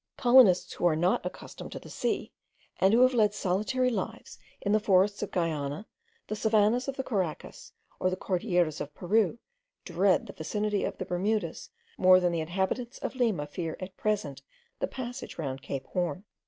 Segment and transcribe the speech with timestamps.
[0.17, 2.31] Colonists who are not accustomed to the sea,
[2.79, 5.85] and who have led solitary lives in the forests of Guiana,
[6.25, 9.37] the savannahs of the Caracas, or the Cordilleras of Peru,
[9.85, 11.69] dread the vicinity of the Bermudas
[11.99, 14.41] more than the inhabitants of Lima fear at present
[14.79, 16.23] the passage round Cape horn.